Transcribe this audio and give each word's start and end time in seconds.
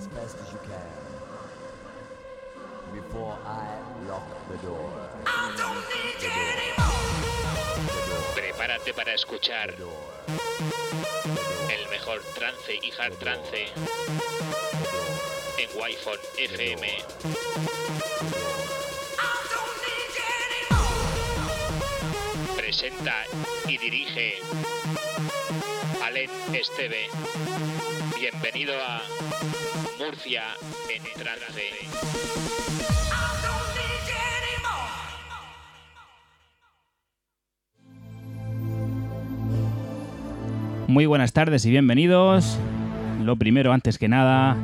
as 0.00 0.06
fast 0.06 0.36
as 0.40 0.52
you 0.54 0.60
can 0.64 0.92
before 2.94 3.36
I 3.44 3.66
lock 4.08 4.26
the 4.48 4.56
door. 4.66 4.90
Prepárate 8.34 8.94
para 8.94 9.12
escuchar 9.12 9.72
The 9.72 9.82
door. 9.82 10.08
el 11.70 11.88
mejor 11.90 12.22
trance 12.34 12.74
y 12.82 12.90
hard 12.98 13.18
trance 13.18 13.66
en 15.58 15.68
Wi-Fi 15.78 16.44
FM. 16.44 16.86
Presenta 22.56 23.24
y 23.68 23.76
dirige 23.76 24.38
Alen 26.02 26.30
Esteve. 26.54 27.10
Bienvenido 28.20 28.74
a 28.86 29.00
Murcia 29.98 30.42
en 30.94 31.02
trance. 31.18 31.62
Muy 40.86 41.06
buenas 41.06 41.32
tardes 41.32 41.64
y 41.64 41.70
bienvenidos. 41.70 42.58
Lo 43.24 43.36
primero, 43.36 43.72
antes 43.72 43.96
que 43.96 44.08
nada, 44.08 44.54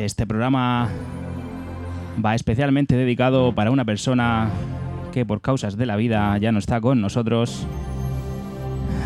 este 0.00 0.26
programa 0.26 0.88
va 2.24 2.34
especialmente 2.34 2.96
dedicado 2.96 3.54
para 3.54 3.70
una 3.70 3.84
persona 3.84 4.50
que 5.12 5.24
por 5.24 5.40
causas 5.40 5.76
de 5.76 5.86
la 5.86 5.94
vida 5.94 6.36
ya 6.38 6.50
no 6.50 6.58
está 6.58 6.80
con 6.80 7.00
nosotros. 7.00 7.64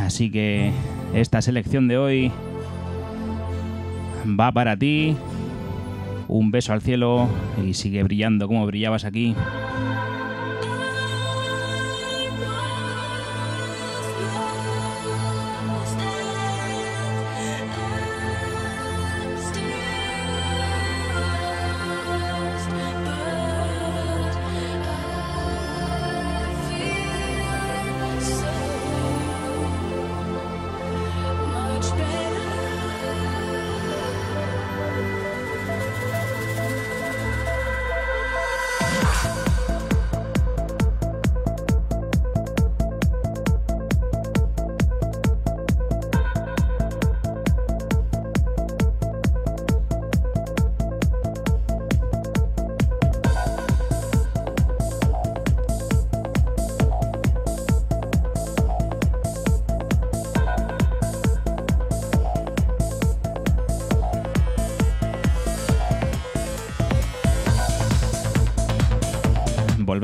Así 0.01 0.31
que 0.31 0.73
esta 1.13 1.43
selección 1.43 1.89
de 1.89 1.99
hoy 1.99 2.33
va 4.27 4.53
para 4.53 4.77
ti. 4.77 5.17
Un 6.29 6.51
beso 6.51 6.73
al 6.73 6.83
cielo 6.83 7.29
y 7.65 7.75
sigue 7.75 8.03
brillando 8.03 8.49
como 8.49 8.67
brillabas 8.67 9.05
aquí. 9.05 9.35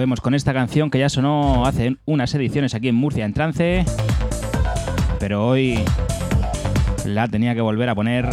Volvemos 0.01 0.23
con 0.23 0.33
esta 0.33 0.55
canción 0.55 0.91
que 0.91 0.99
ya 0.99 1.11
sonó 1.11 1.67
hace 1.67 1.95
unas 2.07 2.35
ediciones 2.35 2.75
aquí 2.75 2.89
en 2.89 2.95
Murcia 2.95 3.27
en 3.27 3.35
trance. 3.35 3.85
Pero 5.19 5.47
hoy 5.47 5.79
la 7.05 7.29
tenía 7.29 7.55
que 7.55 7.61
volver 7.61 7.91
a 7.91 7.95
poner. 7.95 8.27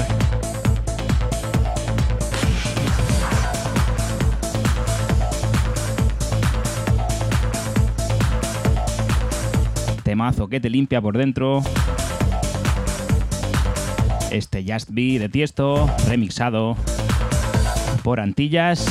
Temazo 10.04 10.48
que 10.48 10.62
te 10.62 10.70
limpia 10.70 11.02
por 11.02 11.18
dentro. 11.18 11.62
Este 14.32 14.64
Just 14.66 14.92
Be 14.94 15.20
de 15.20 15.28
Tiesto, 15.28 15.94
remixado 16.08 16.78
por 18.04 18.22
Antillas. 18.22 18.88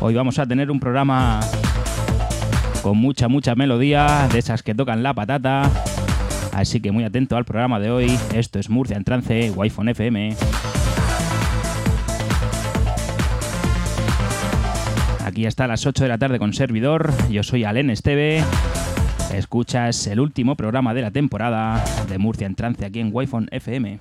Hoy 0.00 0.14
vamos 0.14 0.38
a 0.38 0.46
tener 0.46 0.70
un 0.70 0.78
programa 0.78 1.40
con 2.82 2.96
mucha, 2.96 3.26
mucha 3.26 3.56
melodía, 3.56 4.28
de 4.32 4.38
esas 4.38 4.62
que 4.62 4.72
tocan 4.72 5.02
la 5.02 5.12
patata. 5.12 5.68
Así 6.52 6.80
que 6.80 6.92
muy 6.92 7.02
atento 7.02 7.36
al 7.36 7.44
programa 7.44 7.80
de 7.80 7.90
hoy. 7.90 8.18
Esto 8.32 8.60
es 8.60 8.70
Murcia 8.70 8.96
en 8.96 9.02
trance, 9.02 9.52
Wi-Fi 9.56 9.90
FM. 9.90 10.36
Aquí 15.24 15.46
hasta 15.46 15.66
las 15.66 15.84
8 15.84 16.04
de 16.04 16.08
la 16.08 16.18
tarde 16.18 16.38
con 16.38 16.52
servidor. 16.52 17.12
Yo 17.28 17.42
soy 17.42 17.64
Alen 17.64 17.90
Esteve. 17.90 18.44
Escuchas 19.34 20.06
el 20.06 20.20
último 20.20 20.54
programa 20.54 20.94
de 20.94 21.02
la 21.02 21.10
temporada 21.10 21.84
de 22.08 22.18
Murcia 22.18 22.46
en 22.46 22.54
trance 22.54 22.86
aquí 22.86 23.00
en 23.00 23.10
Wi-Fi 23.12 23.48
FM. 23.50 23.98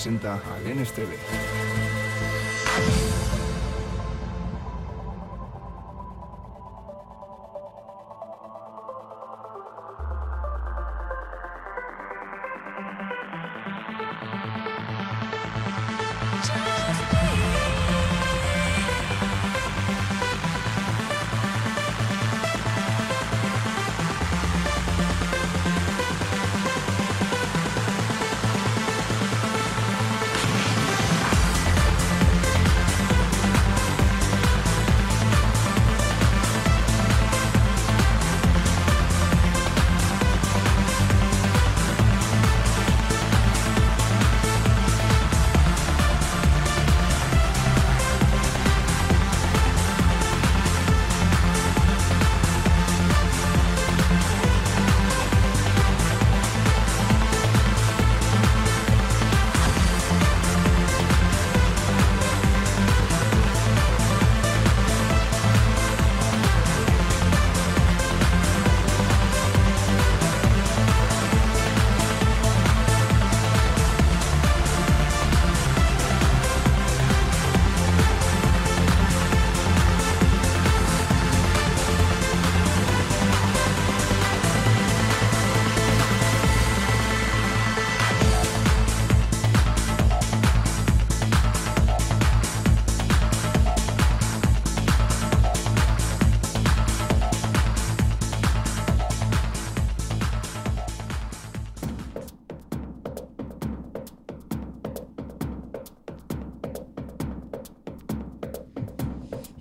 Presenta 0.00 0.32
a 0.32 0.58
Lenes 0.64 0.90
TV. 0.92 1.69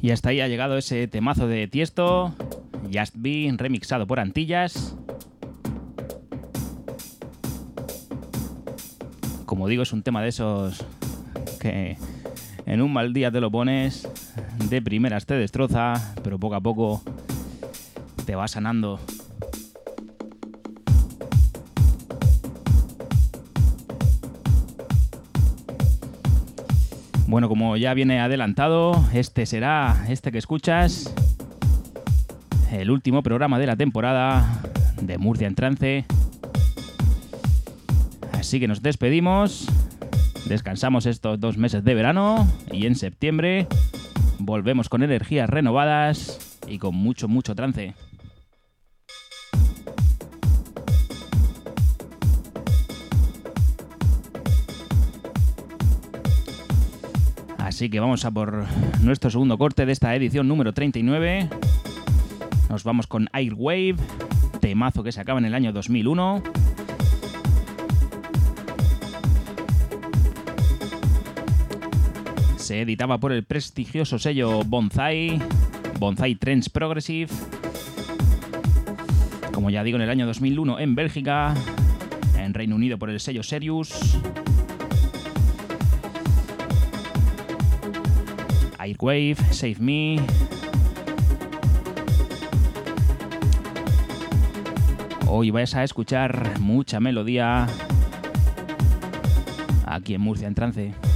Y 0.09 0.11
hasta 0.11 0.29
ahí 0.29 0.41
ha 0.41 0.47
llegado 0.47 0.75
ese 0.75 1.07
temazo 1.07 1.47
de 1.47 1.67
Tiesto, 1.67 2.33
Just 2.91 3.13
Be, 3.15 3.53
remixado 3.55 4.07
por 4.07 4.19
Antillas. 4.19 4.95
Como 9.45 9.67
digo, 9.67 9.83
es 9.83 9.93
un 9.93 10.01
tema 10.01 10.23
de 10.23 10.29
esos 10.29 10.83
que 11.59 11.95
en 12.65 12.81
un 12.81 12.91
mal 12.91 13.13
día 13.13 13.29
te 13.29 13.39
lo 13.39 13.51
pones, 13.51 14.09
de 14.67 14.81
primeras 14.81 15.27
te 15.27 15.35
destroza, 15.35 16.15
pero 16.23 16.39
poco 16.39 16.55
a 16.55 16.61
poco 16.61 17.03
te 18.25 18.33
va 18.33 18.47
sanando. 18.47 18.99
Bueno, 27.29 27.47
como 27.47 27.77
ya 27.77 27.93
viene 27.93 28.19
adelantado, 28.19 29.05
este 29.13 29.45
será, 29.45 30.03
este 30.09 30.31
que 30.31 30.39
escuchas, 30.39 31.13
el 32.71 32.89
último 32.89 33.21
programa 33.21 33.59
de 33.59 33.67
la 33.67 33.75
temporada 33.75 34.63
de 34.99 35.19
Murcia 35.19 35.45
en 35.45 35.53
Trance. 35.53 36.05
Así 38.31 38.59
que 38.59 38.67
nos 38.67 38.81
despedimos, 38.81 39.67
descansamos 40.47 41.05
estos 41.05 41.39
dos 41.39 41.55
meses 41.55 41.83
de 41.83 41.93
verano 41.93 42.47
y 42.71 42.87
en 42.87 42.95
septiembre 42.95 43.67
volvemos 44.39 44.89
con 44.89 45.03
energías 45.03 45.47
renovadas 45.47 46.59
y 46.67 46.79
con 46.79 46.95
mucho, 46.95 47.27
mucho 47.27 47.53
trance. 47.53 47.93
Así 57.79 57.89
que 57.89 58.01
vamos 58.01 58.25
a 58.25 58.31
por 58.31 58.65
nuestro 59.03 59.29
segundo 59.29 59.57
corte 59.57 59.85
de 59.85 59.93
esta 59.93 60.13
edición 60.13 60.49
número 60.49 60.73
39. 60.73 61.47
Nos 62.69 62.83
vamos 62.83 63.07
con 63.07 63.29
Airwave, 63.31 63.95
temazo 64.59 65.01
que 65.01 65.13
se 65.13 65.21
acaba 65.21 65.39
en 65.39 65.45
el 65.45 65.55
año 65.55 65.71
2001. 65.71 66.43
Se 72.57 72.81
editaba 72.81 73.17
por 73.17 73.31
el 73.31 73.45
prestigioso 73.45 74.19
sello 74.19 74.61
Bonsai, 74.65 75.41
Bonsai 75.99 76.35
Trends 76.35 76.67
Progressive. 76.67 77.31
Como 79.53 79.69
ya 79.69 79.85
digo, 79.85 79.95
en 79.95 80.01
el 80.01 80.09
año 80.09 80.25
2001 80.25 80.79
en 80.79 80.95
Bélgica, 80.95 81.53
en 82.37 82.53
Reino 82.53 82.75
Unido 82.75 82.99
por 82.99 83.09
el 83.09 83.21
sello 83.21 83.41
Serious 83.41 84.19
Wave, 88.99 89.37
Save 89.51 89.79
Me. 89.79 90.17
Hoy 95.27 95.51
vais 95.51 95.75
a 95.75 95.83
escuchar 95.83 96.59
mucha 96.59 96.99
melodía 96.99 97.67
aquí 99.85 100.15
en 100.15 100.21
Murcia 100.21 100.47
en 100.47 100.55
trance. 100.55 101.08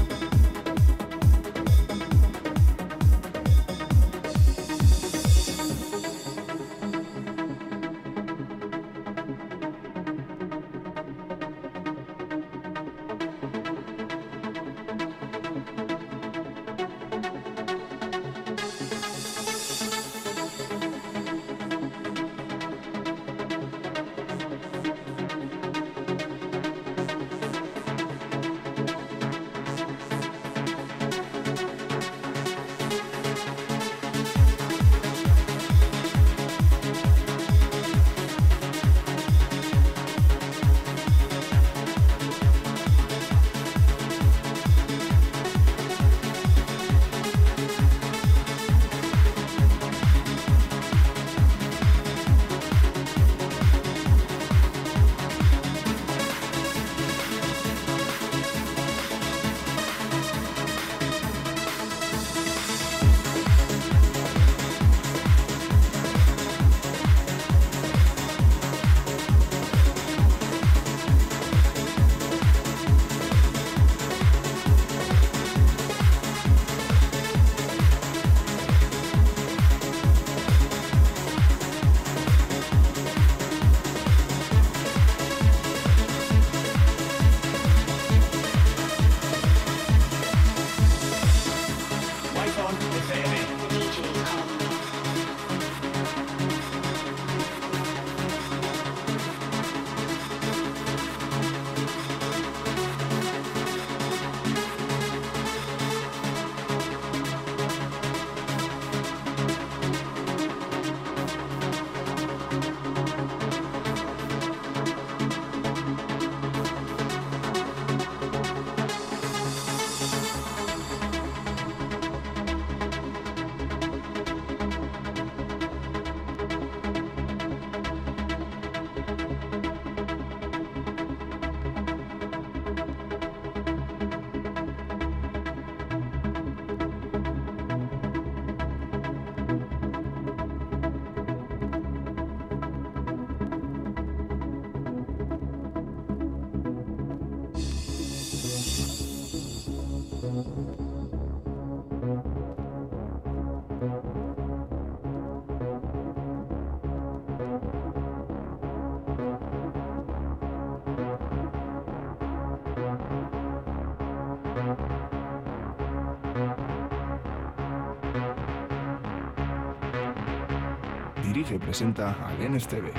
Dirige 171.33 171.55
y 171.55 171.57
presenta 171.57 172.15
Alen 172.27 172.55
Esteve. 172.55 172.91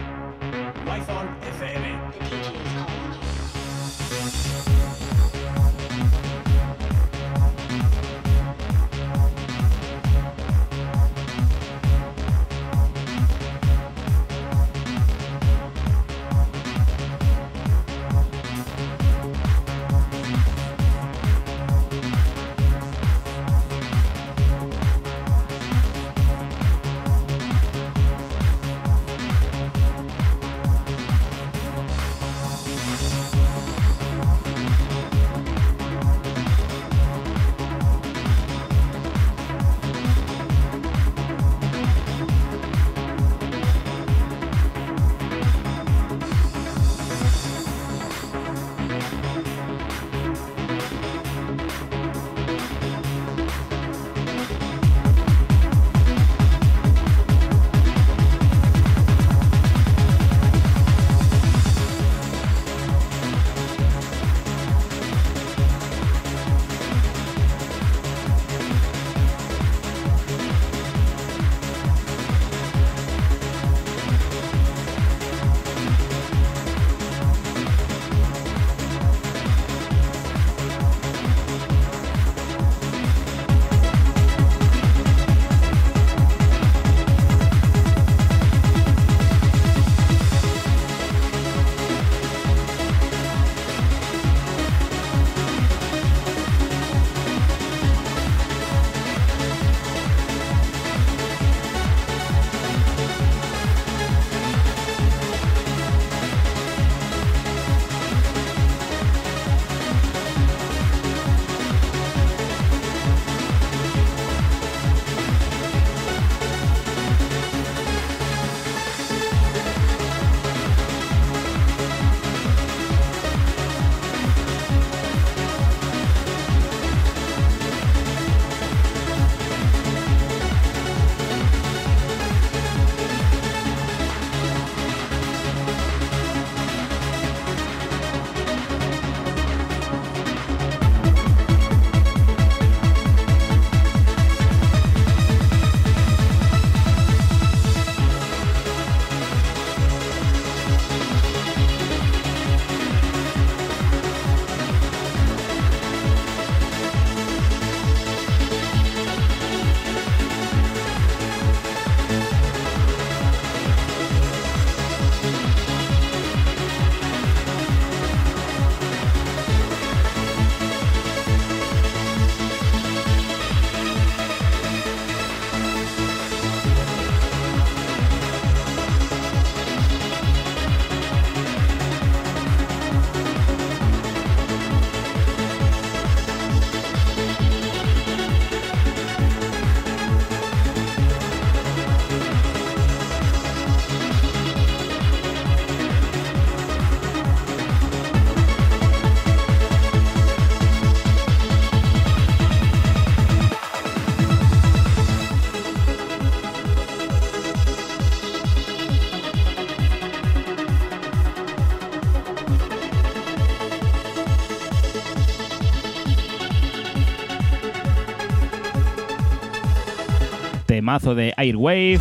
Mazo 220.84 221.14
de 221.14 221.32
Airwave, 221.36 221.98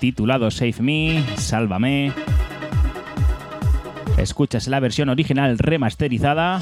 titulado 0.00 0.50
Save 0.50 0.74
Me, 0.80 1.24
Sálvame. 1.36 2.12
Escuchas 4.18 4.68
la 4.68 4.80
versión 4.80 5.08
original 5.08 5.58
remasterizada 5.58 6.60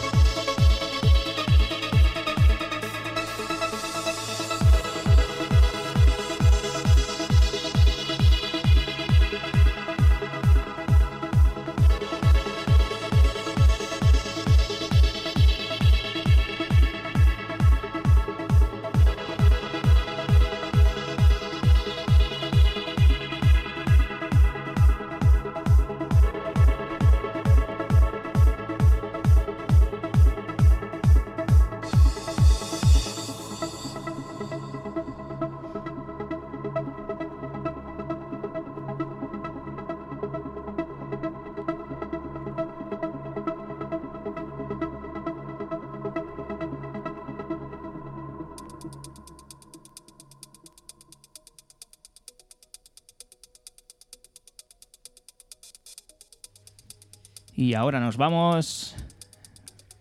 ahora 57.78 58.00
nos 58.00 58.16
vamos 58.16 58.96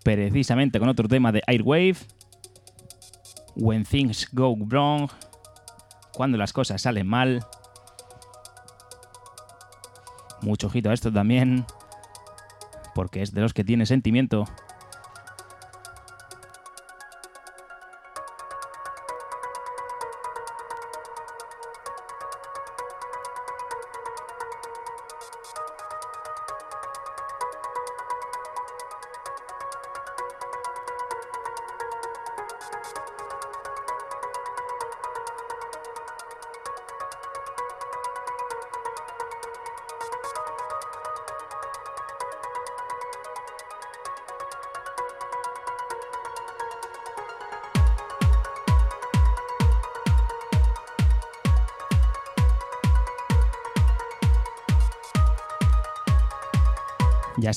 precisamente 0.04 0.80
con 0.80 0.90
otro 0.90 1.08
tema 1.08 1.32
de 1.32 1.44
Airwave. 1.48 1.98
When 3.56 3.86
things 3.86 4.28
go 4.32 4.56
wrong. 4.56 5.10
Cuando 6.14 6.38
las 6.38 6.54
cosas 6.54 6.82
salen 6.82 7.08
mal. 7.08 7.46
Mucho 10.42 10.68
ojito 10.68 10.90
a 10.90 10.94
esto 10.94 11.12
también, 11.12 11.66
porque 12.94 13.22
es 13.22 13.34
de 13.34 13.42
los 13.42 13.54
que 13.54 13.64
tiene 13.64 13.86
sentimiento. 13.86 14.46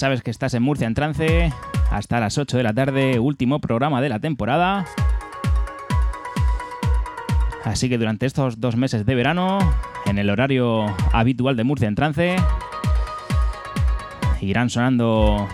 Sabes 0.00 0.22
que 0.22 0.30
estás 0.30 0.54
en 0.54 0.62
Murcia 0.62 0.86
en 0.86 0.94
trance 0.94 1.52
hasta 1.90 2.20
las 2.20 2.38
8 2.38 2.56
de 2.56 2.62
la 2.62 2.72
tarde, 2.72 3.18
último 3.18 3.60
programa 3.60 4.00
de 4.00 4.08
la 4.08 4.18
temporada. 4.18 4.86
Así 7.64 7.90
que 7.90 7.98
durante 7.98 8.24
estos 8.24 8.60
dos 8.60 8.76
meses 8.76 9.04
de 9.04 9.14
verano, 9.14 9.58
en 10.06 10.18
el 10.18 10.30
horario 10.30 10.86
habitual 11.12 11.54
de 11.54 11.64
Murcia 11.64 11.86
en 11.86 11.96
trance, 11.96 12.36
irán 14.40 14.70
sonando 14.70 15.46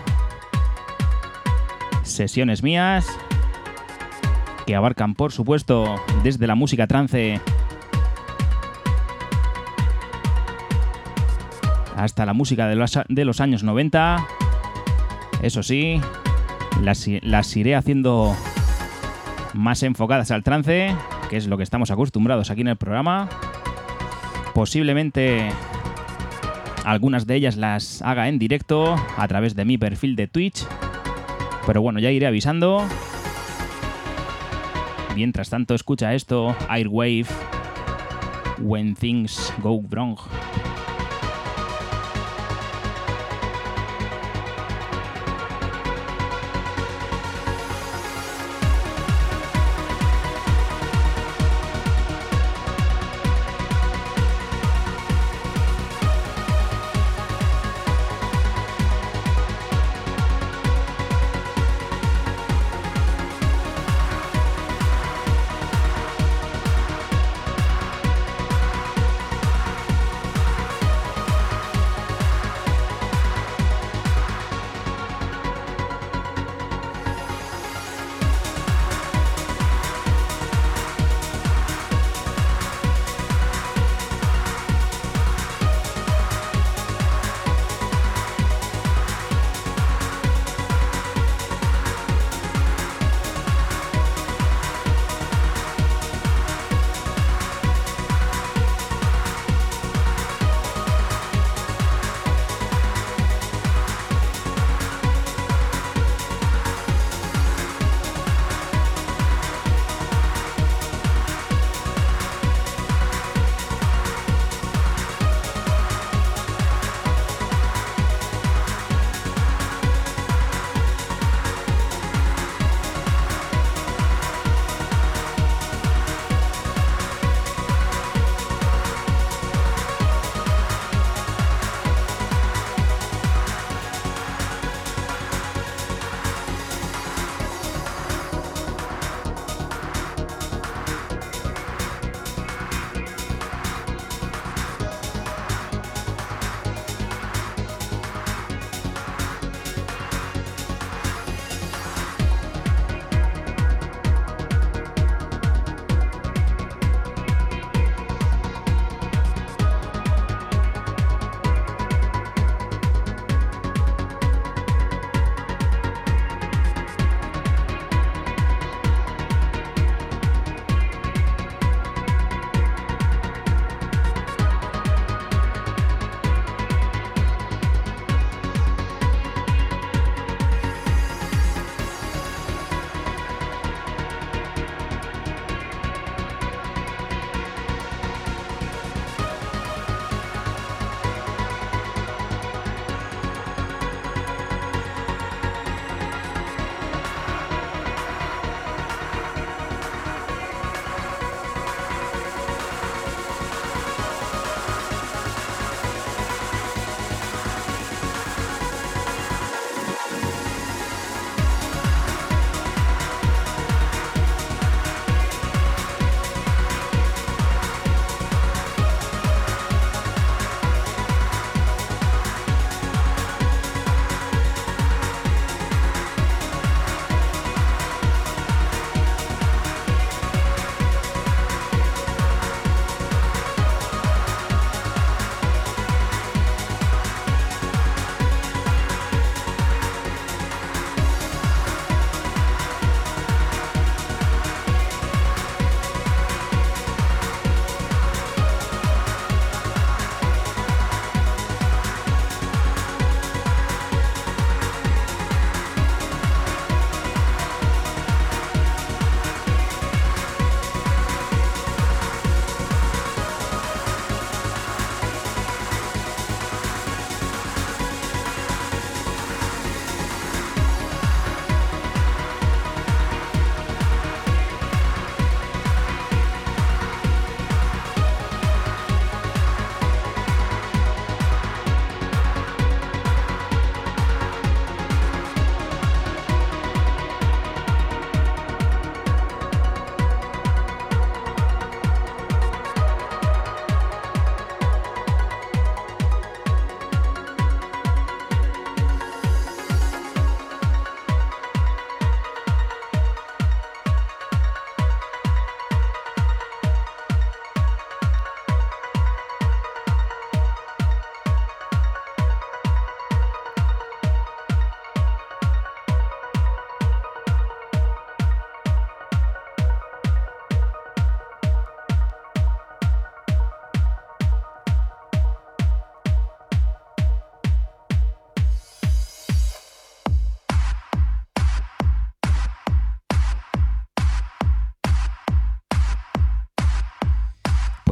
sesiones 2.05 2.63
mías 2.63 3.09
que 4.65 4.77
abarcan, 4.77 5.17
por 5.17 5.33
supuesto, 5.33 6.01
desde 6.23 6.47
la 6.47 6.55
música 6.55 6.87
trance 6.87 7.41
hasta 11.97 12.25
la 12.25 12.33
música 12.33 12.69
de 12.69 12.77
los, 12.77 12.97
de 13.09 13.25
los 13.25 13.41
años 13.41 13.65
90. 13.65 14.36
Eso 15.43 15.63
sí, 15.63 16.01
las, 16.83 17.57
iré 17.57 17.75
haciendo 17.75 18.37
más 19.55 19.83
enfocadas 19.83 20.31
al 20.31 20.43
trance, 20.43 20.95
que 21.31 21.37
es 21.37 21.47
lo 21.47 21.57
que 21.57 21.63
estamos 21.63 21.91
acostumbrados 21.91 22.51
aquí 22.51 22.63
en 22.63 22.69
el 22.69 22.77
programa. 22.77 23.29
Posiblemente 24.55 25.49
algunas 26.85 27.27
de 27.27 27.35
ellas 27.35 27.57
las 27.57 28.03
haga 28.03 28.29
en 28.29 28.39
directo 28.39 28.97
a 29.17 29.29
través 29.29 29.55
de 29.55 29.65
mi 29.65 29.79
perfil 29.79 30.17
de 30.17 30.29
Twitch. 30.29 30.65
Pero 31.67 31.83
bueno, 31.83 31.99
ya 31.99 32.11
iré 32.11 32.27
avisando. 32.27 32.85
Mientras 35.15 35.51
tanto, 35.51 35.75
escucha 35.75 36.15
esto, 36.15 36.55
Airwave, 36.69 37.27
When 38.59 38.95
Things 38.95 39.53
Go 39.63 39.81
Wrong. 39.81 40.19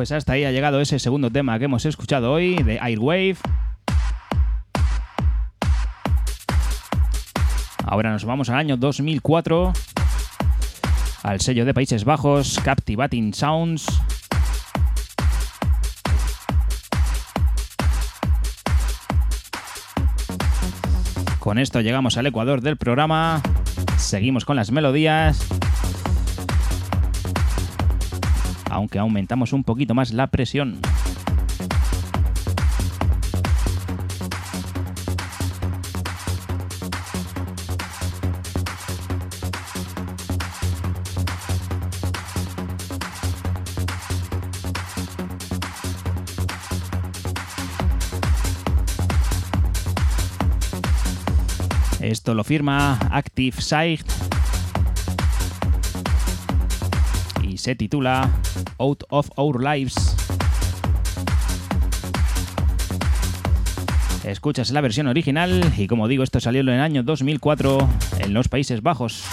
Pues 0.05 0.13
hasta 0.13 0.35
ahí 0.35 0.45
ha 0.45 0.53
llegado 0.53 0.83
ese 0.83 0.99
segundo 0.99 1.31
tema 1.31 1.59
que 1.59 1.65
hemos 1.65 1.87
escuchado 1.87 2.31
hoy 2.31 2.63
de 2.63 2.79
Airwave. 2.79 3.39
Ahora 7.83 8.13
nos 8.13 8.27
vamos 8.27 8.51
al 8.51 8.57
año 8.57 8.77
2004, 8.77 9.73
al 11.23 11.41
sello 11.41 11.65
de 11.65 11.73
Países 11.73 12.05
Bajos, 12.05 12.61
Captivating 12.63 13.33
Sounds. 13.33 13.87
Con 21.39 21.57
esto 21.57 21.81
llegamos 21.81 22.19
al 22.19 22.27
ecuador 22.27 22.61
del 22.61 22.77
programa. 22.77 23.41
Seguimos 23.97 24.45
con 24.45 24.57
las 24.57 24.71
melodías. 24.71 25.49
Aunque 28.75 28.99
aumentamos 28.99 29.53
un 29.53 29.63
poquito 29.63 29.95
más 29.95 30.13
la 30.13 30.27
presión. 30.27 30.81
Esto 52.01 52.35
lo 52.35 52.43
firma 52.43 52.99
Active 53.13 53.61
Sight 53.61 54.24
se 57.65 57.75
titula 57.75 58.31
Out 58.79 59.05
of 59.09 59.31
Our 59.37 59.65
Lives. 59.65 60.15
Escuchas 64.23 64.71
la 64.71 64.83
versión 64.83 65.07
original 65.07 65.73
y 65.75 65.87
como 65.87 66.07
digo, 66.07 66.25
esto 66.25 66.41
salió 66.41 66.61
en 66.61 66.69
el 66.69 66.81
año 66.81 67.03
2004 67.03 67.89
en 68.19 68.35
los 68.35 68.49
Países 68.49 68.83
Bajos. 68.83 69.25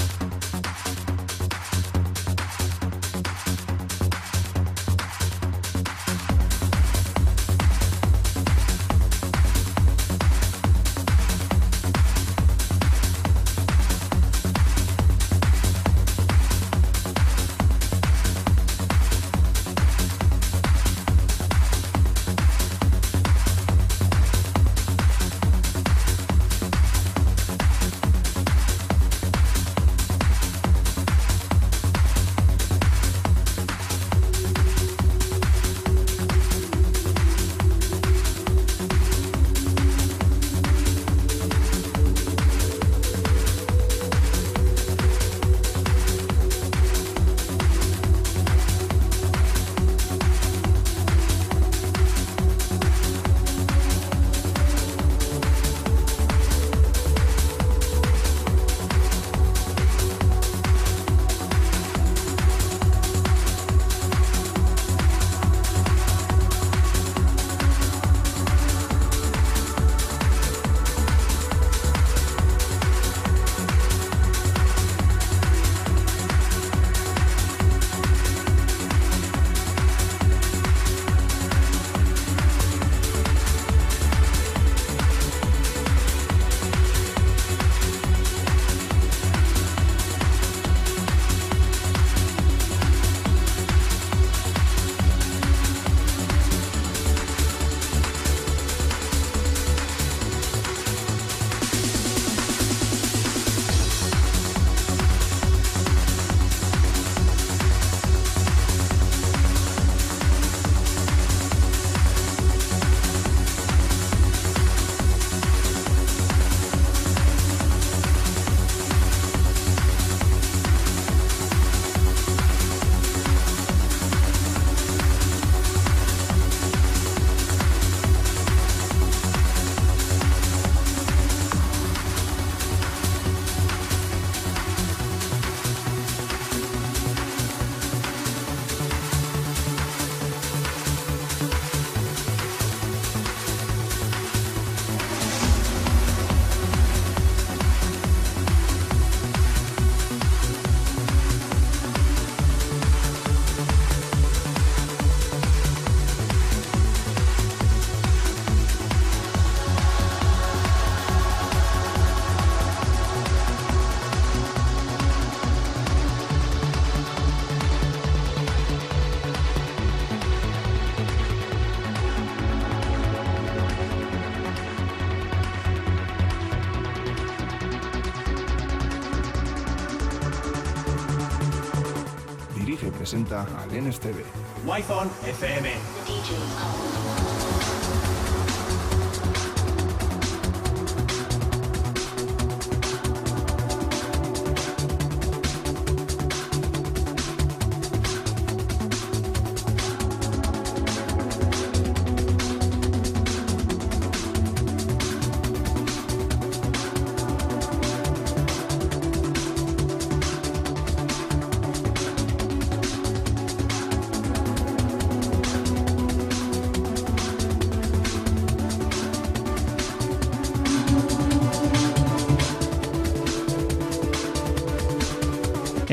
Presenta 183.12 183.46
al 183.58 183.70
NSTV. 183.70 184.24
Wi-Fi 184.66 185.32
FM. 185.32 187.51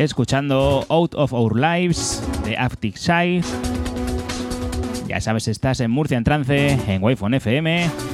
Escuchando 0.09 0.87
Out 0.89 1.15
of 1.15 1.33
Our 1.33 1.55
Lives 1.55 2.23
de 2.45 2.57
Arctic. 2.57 2.97
Ya 5.07 5.21
sabes, 5.21 5.49
estás 5.49 5.81
en 5.81 5.91
Murcia 5.91 6.17
en 6.17 6.25
trance, 6.25 6.79
en 6.87 7.03
wi 7.03 7.15
FM. 7.33 8.08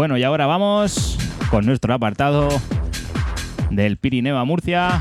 Bueno, 0.00 0.16
y 0.16 0.22
ahora 0.22 0.46
vamos 0.46 1.18
con 1.50 1.66
nuestro 1.66 1.92
apartado 1.92 2.48
del 3.68 3.98
Pirineo 3.98 4.38
a 4.38 4.46
Murcia. 4.46 4.98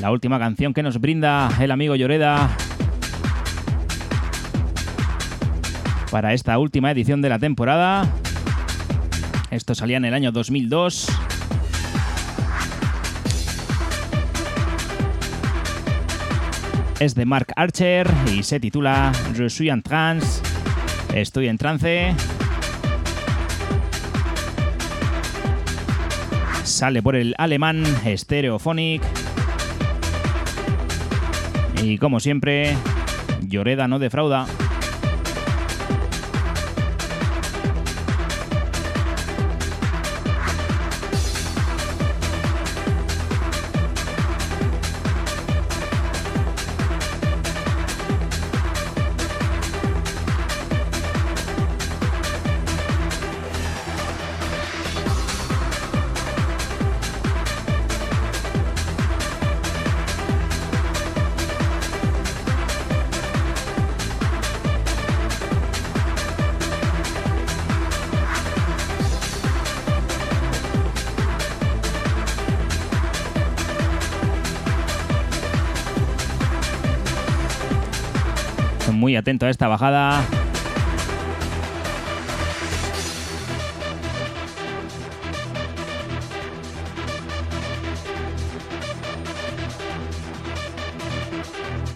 La 0.00 0.10
última 0.10 0.40
canción 0.40 0.74
que 0.74 0.82
nos 0.82 1.00
brinda 1.00 1.48
el 1.60 1.70
amigo 1.70 1.94
Lloreda 1.94 2.50
para 6.10 6.34
esta 6.34 6.58
última 6.58 6.90
edición 6.90 7.22
de 7.22 7.28
la 7.28 7.38
temporada. 7.38 8.12
Esto 9.52 9.76
salía 9.76 9.98
en 9.98 10.06
el 10.06 10.14
año 10.14 10.32
2002. 10.32 11.06
Es 16.98 17.14
de 17.14 17.24
Mark 17.24 17.52
Archer 17.54 18.10
y 18.26 18.42
se 18.42 18.58
titula 18.58 19.12
Je 19.36 19.48
suis 19.48 19.70
en 19.70 19.82
trance. 19.82 20.47
Estoy 21.14 21.48
en 21.48 21.58
trance. 21.58 22.14
Sale 26.64 27.02
por 27.02 27.16
el 27.16 27.34
alemán 27.38 27.84
Stereophonic. 28.16 29.02
Y 31.82 31.98
como 31.98 32.20
siempre, 32.20 32.76
Lloreda 33.48 33.88
no 33.88 33.98
defrauda. 33.98 34.46
Atento 79.28 79.44
a 79.44 79.50
esta 79.50 79.68
bajada. 79.68 80.24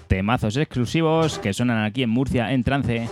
Temazos 0.09 0.59
exclusivos 0.59 1.39
que 1.39 1.55
suenan 1.55 1.85
aquí 1.85 2.03
en 2.03 2.11
Murcia 2.11 2.53
en 2.53 2.65
trance. 2.65 3.09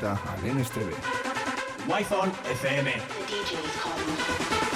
Presenta 0.00 0.18
al 0.32 0.42
NSTV. 0.42 0.94
Wi-Fi 1.86 2.30
FM. 2.54 4.69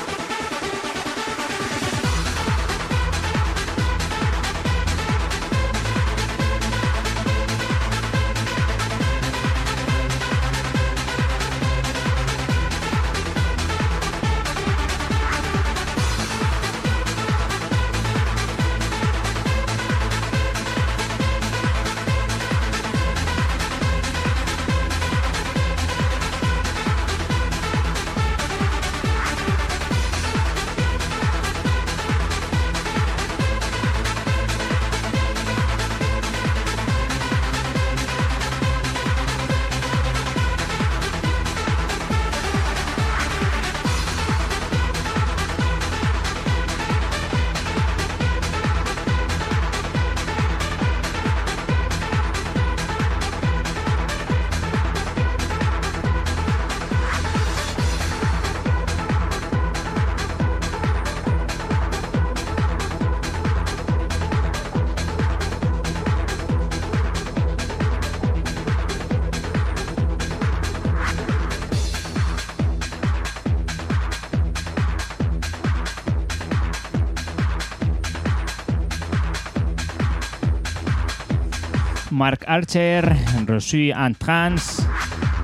Mark 82.14 82.44
Archer, 82.46 83.16
Rosy 83.44 83.90
and 83.90 84.16
Trans, 84.16 84.86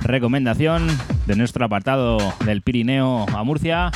recomendación 0.03 0.87
de 1.25 1.35
nuestro 1.35 1.65
apartado 1.65 2.17
del 2.45 2.61
Pirineo 2.61 3.25
a 3.35 3.43
Murcia. 3.43 3.91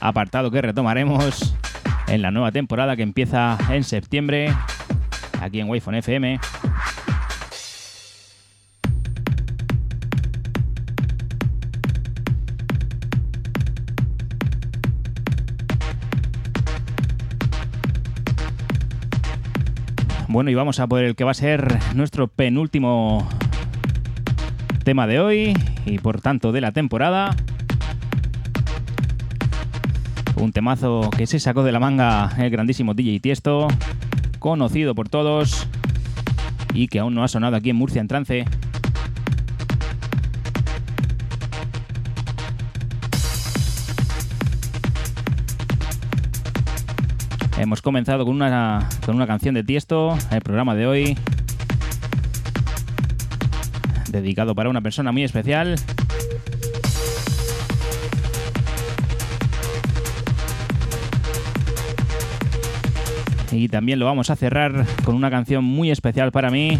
Apartado 0.00 0.52
que 0.52 0.62
retomaremos 0.62 1.56
en 2.06 2.22
la 2.22 2.30
nueva 2.30 2.52
temporada 2.52 2.94
que 2.94 3.02
empieza 3.02 3.58
en 3.68 3.82
septiembre 3.82 4.54
aquí 5.40 5.58
en 5.58 5.68
Wi-Fi 5.68 5.96
FM. 5.96 6.38
Bueno, 20.36 20.50
y 20.50 20.54
vamos 20.54 20.80
a 20.80 20.86
por 20.86 21.02
el 21.02 21.16
que 21.16 21.24
va 21.24 21.30
a 21.30 21.34
ser 21.34 21.78
nuestro 21.94 22.28
penúltimo 22.28 23.26
tema 24.84 25.06
de 25.06 25.18
hoy 25.18 25.54
y 25.86 25.96
por 25.96 26.20
tanto 26.20 26.52
de 26.52 26.60
la 26.60 26.72
temporada. 26.72 27.34
Un 30.36 30.52
temazo 30.52 31.08
que 31.16 31.26
se 31.26 31.40
sacó 31.40 31.64
de 31.64 31.72
la 31.72 31.80
manga 31.80 32.34
el 32.36 32.50
grandísimo 32.50 32.92
DJ 32.92 33.18
Tiesto, 33.20 33.68
conocido 34.38 34.94
por 34.94 35.08
todos 35.08 35.66
y 36.74 36.88
que 36.88 36.98
aún 36.98 37.14
no 37.14 37.24
ha 37.24 37.28
sonado 37.28 37.56
aquí 37.56 37.70
en 37.70 37.76
Murcia 37.76 38.02
en 38.02 38.08
trance. 38.08 38.44
Hemos 47.58 47.80
comenzado 47.80 48.26
con 48.26 48.36
una, 48.36 48.86
con 49.06 49.16
una 49.16 49.26
canción 49.26 49.54
de 49.54 49.64
Tiesto, 49.64 50.16
el 50.30 50.42
programa 50.42 50.74
de 50.74 50.86
hoy, 50.86 51.18
dedicado 54.10 54.54
para 54.54 54.68
una 54.68 54.82
persona 54.82 55.10
muy 55.10 55.24
especial. 55.24 55.76
Y 63.50 63.68
también 63.68 63.98
lo 63.98 64.04
vamos 64.04 64.28
a 64.28 64.36
cerrar 64.36 64.84
con 65.02 65.14
una 65.14 65.30
canción 65.30 65.64
muy 65.64 65.90
especial 65.90 66.30
para 66.32 66.50
mí. 66.50 66.78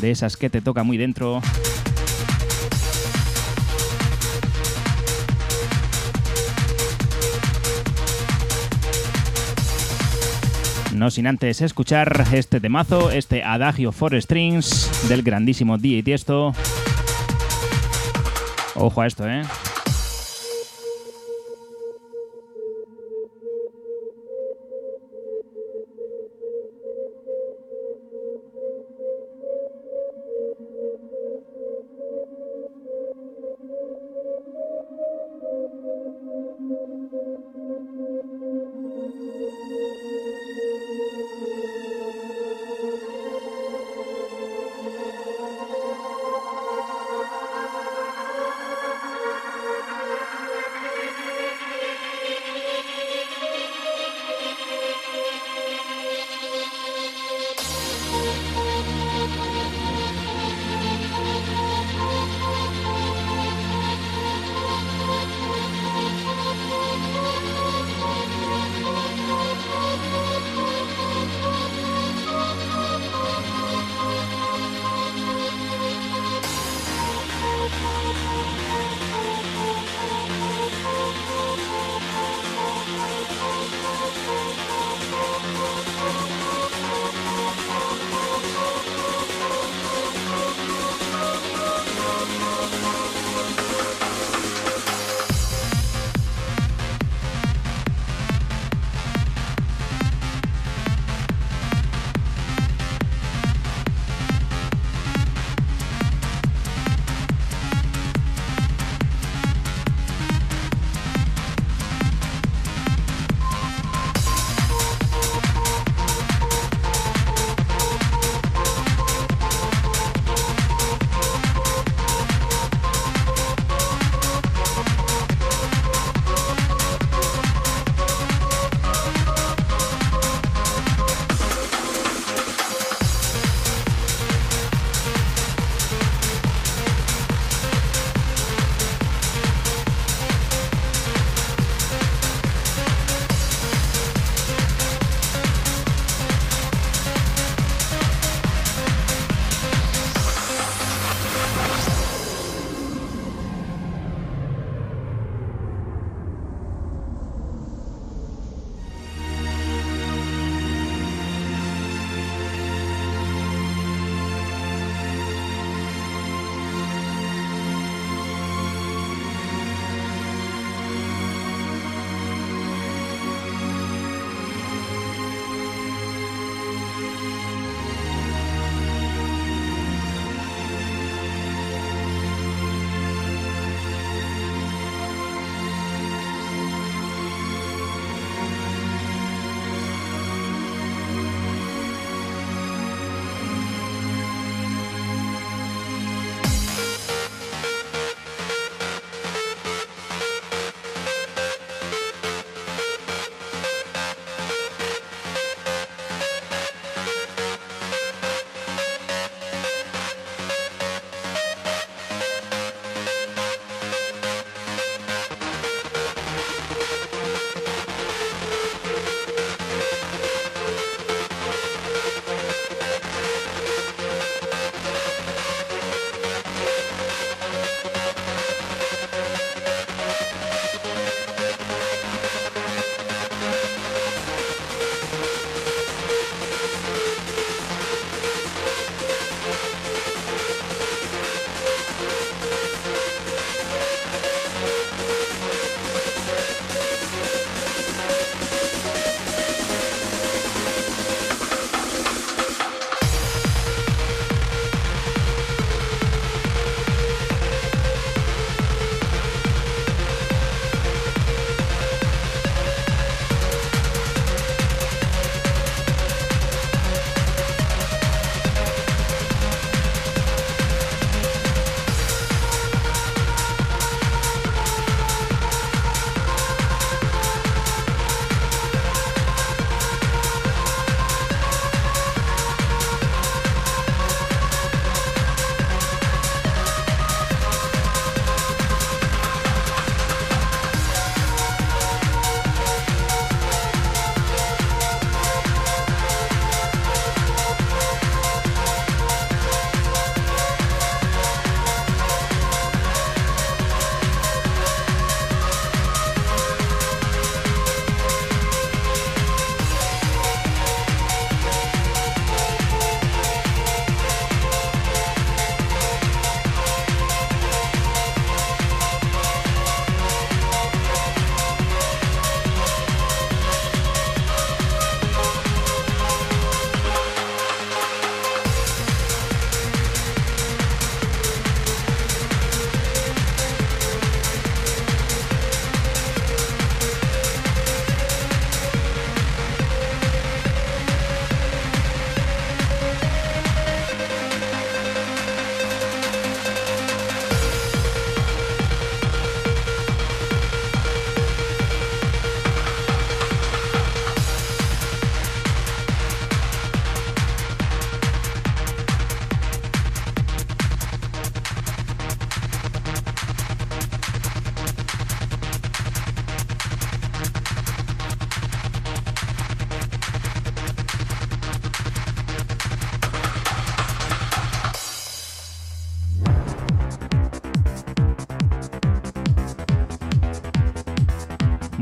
De 0.00 0.12
esas 0.12 0.36
que 0.36 0.48
te 0.48 0.60
toca 0.60 0.84
muy 0.84 0.96
dentro. 0.96 1.42
No 10.96 11.10
sin 11.10 11.26
antes 11.26 11.60
escuchar 11.60 12.24
este 12.32 12.58
temazo, 12.58 13.10
este 13.10 13.44
Adagio 13.44 13.92
for 13.92 14.18
Strings 14.20 15.08
del 15.10 15.22
grandísimo 15.22 15.76
DJ 15.76 16.02
Tiesto. 16.02 16.54
Ojo 18.76 19.02
a 19.02 19.06
esto, 19.06 19.28
¿eh? 19.28 19.42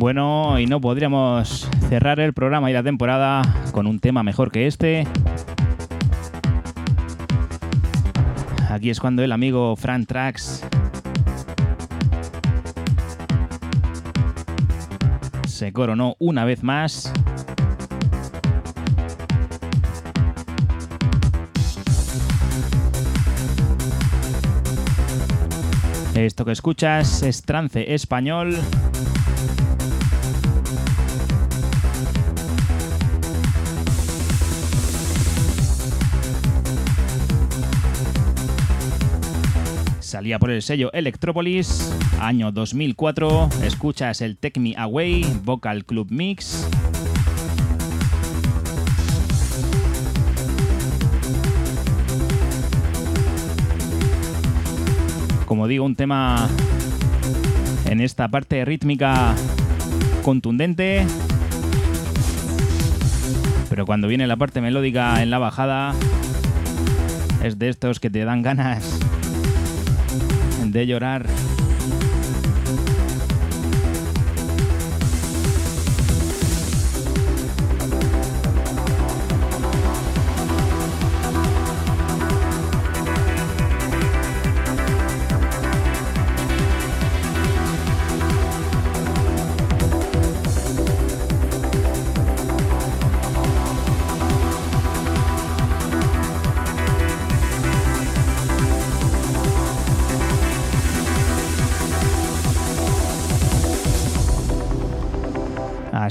Bueno, 0.04 0.60
y 0.60 0.66
no 0.66 0.82
podríamos 0.82 1.66
cerrar 1.88 2.20
el 2.20 2.34
programa 2.34 2.70
y 2.70 2.74
la 2.74 2.82
temporada 2.82 3.40
con 3.72 3.86
un 3.86 4.00
tema 4.00 4.22
mejor 4.22 4.52
que 4.52 4.66
este. 4.66 5.06
Aquí 8.68 8.90
es 8.90 9.00
cuando 9.00 9.22
el 9.22 9.32
amigo 9.32 9.74
Fran 9.76 10.04
Trax 10.04 10.62
se 15.46 15.72
coronó 15.72 16.16
una 16.18 16.44
vez 16.44 16.62
más. 16.62 17.10
Esto 26.14 26.44
que 26.44 26.52
escuchas 26.52 27.22
es 27.22 27.40
trance 27.40 27.94
español. 27.94 28.58
Salía 40.24 40.38
por 40.38 40.50
el 40.50 40.62
sello 40.62 40.90
Electropolis, 40.94 41.94
año 42.18 42.50
2004. 42.50 43.50
Escuchas 43.62 44.22
el 44.22 44.38
Take 44.38 44.58
Me 44.58 44.74
Away, 44.74 45.22
Vocal 45.44 45.84
Club 45.84 46.06
Mix. 46.10 46.66
Como 55.44 55.68
digo, 55.68 55.84
un 55.84 55.94
tema 55.94 56.48
en 57.84 58.00
esta 58.00 58.26
parte 58.28 58.64
rítmica 58.64 59.34
contundente. 60.22 61.04
Pero 63.68 63.84
cuando 63.84 64.08
viene 64.08 64.26
la 64.26 64.38
parte 64.38 64.62
melódica 64.62 65.22
en 65.22 65.28
la 65.28 65.38
bajada, 65.38 65.94
es 67.42 67.58
de 67.58 67.68
estos 67.68 68.00
que 68.00 68.08
te 68.08 68.24
dan 68.24 68.40
ganas 68.40 69.03
de 70.74 70.86
llorar. 70.86 71.43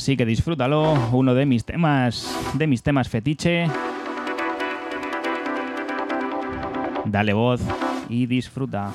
Así 0.04 0.18
que 0.18 0.26
disfrútalo, 0.26 0.96
uno 1.14 1.34
de 1.34 1.46
mis 1.46 1.64
temas, 1.64 2.28
de 2.56 2.68
mis 2.68 2.84
temas 2.84 3.08
fetiche. 3.08 3.68
Dale 7.06 7.32
voz 7.32 7.62
y 8.10 8.26
disfruta. 8.26 8.92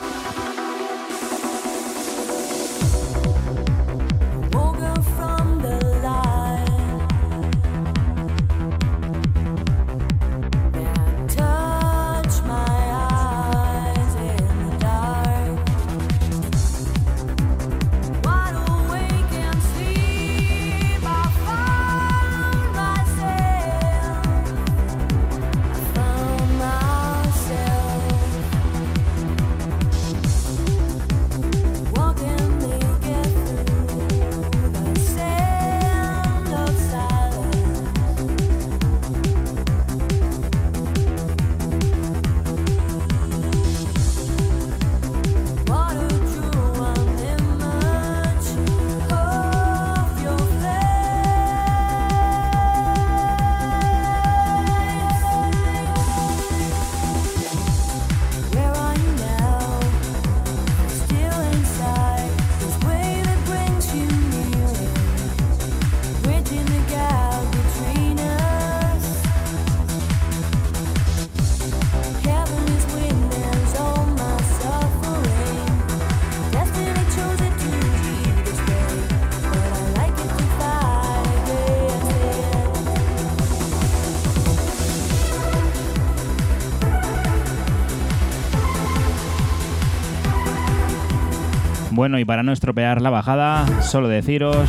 Y 92.17 92.25
para 92.25 92.43
no 92.43 92.53
estropear 92.53 93.03
la 93.03 93.11
bajada, 93.11 93.83
solo 93.83 94.09
deciros, 94.09 94.69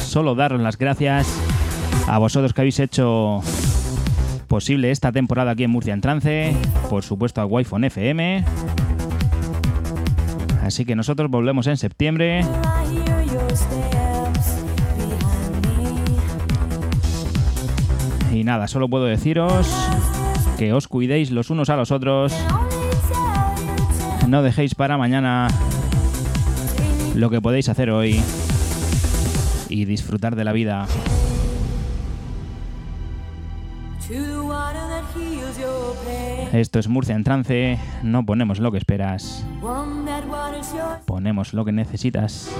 solo 0.00 0.34
daros 0.34 0.60
las 0.60 0.76
gracias 0.76 1.28
a 2.08 2.18
vosotros 2.18 2.52
que 2.52 2.62
habéis 2.62 2.80
hecho 2.80 3.42
posible 4.48 4.90
esta 4.90 5.12
temporada 5.12 5.52
aquí 5.52 5.64
en 5.64 5.70
Murcia 5.70 5.94
en 5.94 6.00
Trance, 6.00 6.56
por 6.88 7.04
supuesto 7.04 7.40
a 7.40 7.46
Wi-Fi 7.46 7.86
FM. 7.86 8.44
Así 10.64 10.84
que 10.84 10.96
nosotros 10.96 11.30
volvemos 11.30 11.68
en 11.68 11.76
septiembre. 11.76 12.44
Y 18.32 18.42
nada, 18.42 18.66
solo 18.66 18.88
puedo 18.88 19.04
deciros 19.04 19.72
que 20.58 20.72
os 20.72 20.88
cuidéis 20.88 21.30
los 21.30 21.50
unos 21.50 21.70
a 21.70 21.76
los 21.76 21.92
otros. 21.92 22.34
No 24.26 24.42
dejéis 24.42 24.74
para 24.74 24.98
mañana 24.98 25.48
lo 27.14 27.30
que 27.30 27.40
podéis 27.40 27.68
hacer 27.68 27.90
hoy 27.90 28.20
y 29.68 29.84
disfrutar 29.84 30.36
de 30.36 30.44
la 30.44 30.52
vida. 30.52 30.86
Esto 36.52 36.78
es 36.78 36.88
Murcia 36.88 37.14
en 37.14 37.24
trance, 37.24 37.78
no 38.02 38.26
ponemos 38.26 38.58
lo 38.58 38.72
que 38.72 38.78
esperas, 38.78 39.46
ponemos 41.06 41.54
lo 41.54 41.64
que 41.64 41.72
necesitas. 41.72 42.50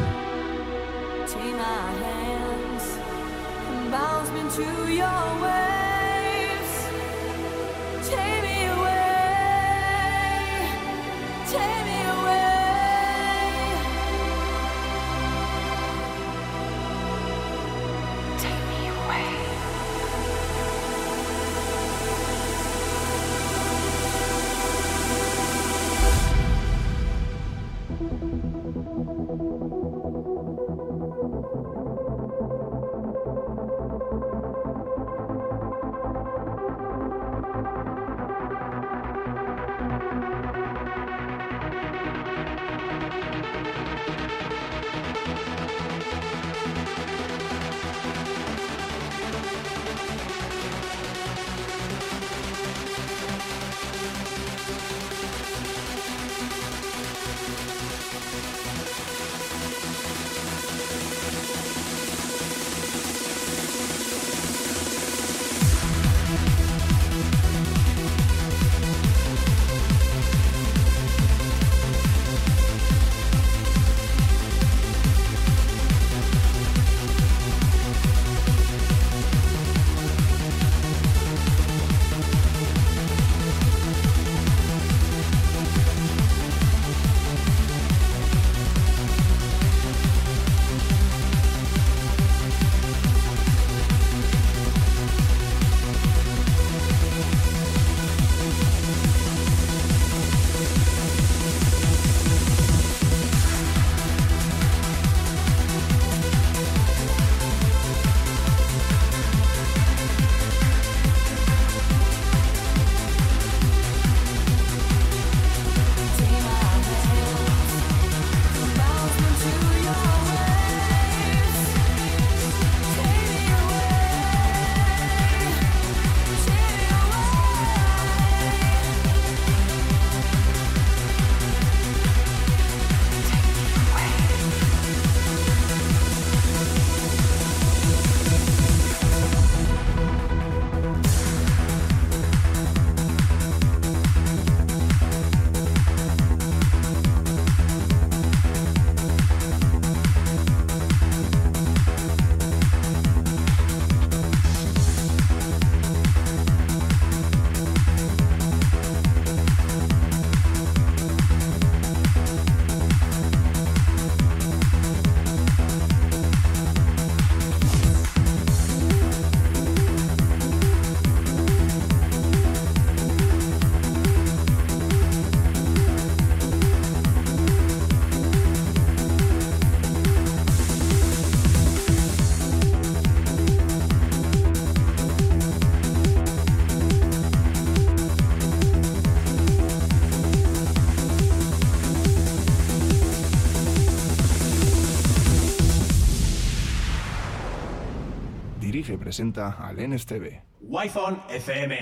Presenta 199.10 199.56
al 199.58 199.76
NSTV. 199.76 200.40
Wi-Fi 200.60 201.16
FM. 201.30 201.72